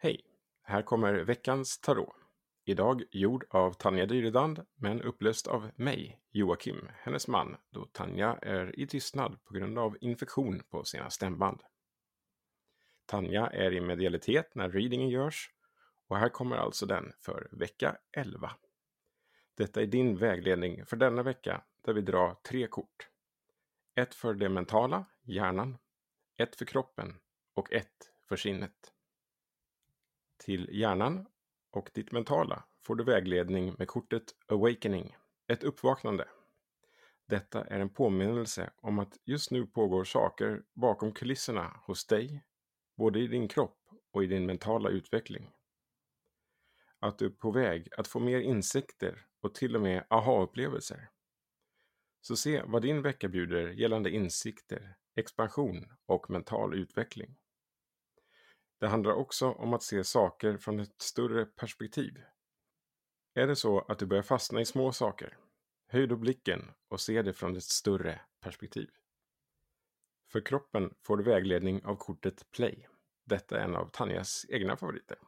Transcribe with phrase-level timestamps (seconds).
[0.00, 0.20] Hej!
[0.62, 2.16] Här kommer veckans tarot.
[2.64, 8.80] Idag gjord av Tanja Dyredand, men upplöst av mig, Joakim, hennes man, då Tanja är
[8.80, 11.62] i tystnad på grund av infektion på sina stämband.
[13.06, 15.50] Tanja är i medialitet när readingen görs
[16.06, 18.50] och här kommer alltså den för vecka 11.
[19.54, 23.08] Detta är din vägledning för denna vecka där vi drar tre kort.
[23.94, 25.78] Ett för det mentala, hjärnan,
[26.36, 27.18] ett för kroppen
[27.54, 28.92] och ett för sinnet.
[30.38, 31.26] Till hjärnan
[31.70, 36.28] och ditt mentala får du vägledning med kortet Awakening, ett uppvaknande.
[37.26, 42.44] Detta är en påminnelse om att just nu pågår saker bakom kulisserna hos dig,
[42.96, 43.78] både i din kropp
[44.12, 45.50] och i din mentala utveckling.
[46.98, 51.08] Att du är på väg att få mer insikter och till och med aha-upplevelser.
[52.20, 57.36] Så se vad din vecka bjuder gällande insikter, expansion och mental utveckling.
[58.78, 62.22] Det handlar också om att se saker från ett större perspektiv.
[63.34, 65.38] Är det så att du börjar fastna i små saker,
[65.88, 68.90] höj då blicken och se det från ett större perspektiv.
[70.32, 72.88] För kroppen får du vägledning av kortet Play.
[73.24, 75.18] Detta är en av Tanjas egna favoriter.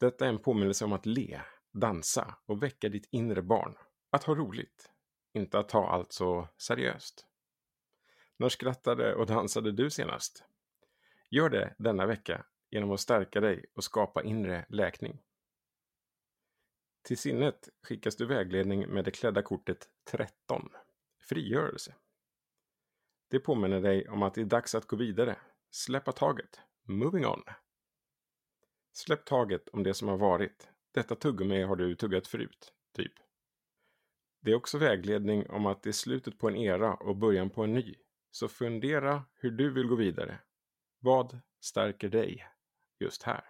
[0.00, 1.40] Detta är en påminnelse om att le,
[1.72, 3.74] dansa och väcka ditt inre barn.
[4.10, 4.90] Att ha roligt,
[5.32, 7.26] inte att ta allt så seriöst.
[8.36, 10.44] När skrattade och dansade du senast?
[11.30, 15.22] Gör det denna vecka genom att stärka dig och skapa inre läkning.
[17.02, 20.68] Till sinnet skickas du vägledning med det klädda kortet 13,
[21.20, 21.94] frigörelse.
[23.30, 25.36] Det påminner dig om att det är dags att gå vidare,
[25.70, 27.42] släppa taget, moving on.
[28.92, 30.68] Släpp taget om det som har varit.
[30.92, 33.12] Detta tuggummi har du tuggat förut, typ.
[34.40, 37.64] Det är också vägledning om att det är slutet på en era och början på
[37.64, 37.94] en ny.
[38.30, 40.38] Så fundera hur du vill gå vidare
[40.98, 42.46] vad stärker dig
[43.00, 43.44] just här?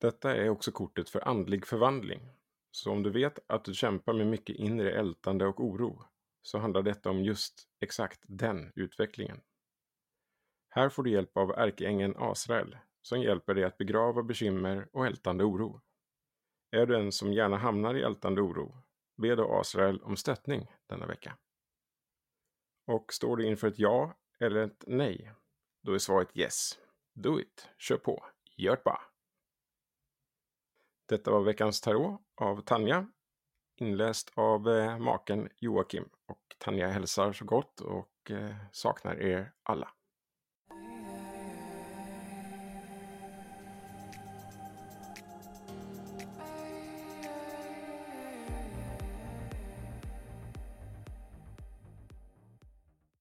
[0.00, 2.32] Detta är också kortet för andlig förvandling.
[2.70, 6.04] Så om du vet att du kämpar med mycket inre ältande och oro
[6.42, 9.40] så handlar detta om just exakt den utvecklingen.
[10.68, 15.44] Här får du hjälp av ärkeängeln Asrael som hjälper dig att begrava bekymmer och ältande
[15.44, 15.80] oro.
[16.70, 18.76] Är du en som gärna hamnar i ältande oro,
[19.16, 21.38] be då Asrael om stöttning denna vecka.
[22.86, 25.32] Och står du inför ett ja eller ett nej
[25.82, 26.78] då är svaret yes.
[27.14, 27.68] Do it.
[27.78, 28.24] Kör på.
[28.56, 29.00] Gör det bara.
[31.08, 33.06] Detta var veckans tarot av Tanja.
[33.76, 36.08] Inläst av eh, maken Joakim.
[36.26, 39.88] Och Tanja hälsar så gott och eh, saknar er alla.